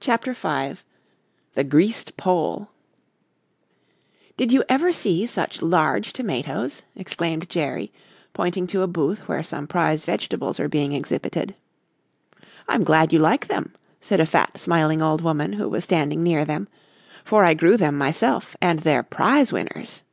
CHAPTER 0.00 0.32
V 0.32 0.80
THE 1.54 1.64
GREASED 1.64 2.16
POLE 2.16 2.70
"Did 4.38 4.50
you 4.50 4.64
ever 4.66 4.90
see 4.90 5.26
such 5.26 5.60
large 5.60 6.14
tomatoes?" 6.14 6.80
exclaimed 6.96 7.46
Jerry, 7.50 7.92
pointing 8.32 8.66
to 8.68 8.80
a 8.80 8.86
booth 8.86 9.28
where 9.28 9.42
some 9.42 9.66
prize 9.66 10.06
vegetables 10.06 10.58
were 10.58 10.66
being 10.66 10.94
exhibited. 10.94 11.54
"I'm 12.66 12.84
glad 12.84 13.12
you 13.12 13.18
like 13.18 13.48
them," 13.48 13.74
said 14.00 14.18
a 14.20 14.24
fat, 14.24 14.56
smiling 14.56 15.02
old 15.02 15.20
woman 15.20 15.52
who 15.52 15.68
was 15.68 15.84
standing 15.84 16.22
near 16.22 16.46
them, 16.46 16.68
"for 17.22 17.44
I 17.44 17.52
grew 17.52 17.76
them 17.76 17.98
myself 17.98 18.56
and 18.62 18.78
they're 18.78 19.02
prize 19.02 19.52
winners." 19.52 20.04